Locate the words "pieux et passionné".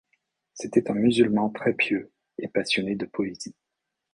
1.73-2.95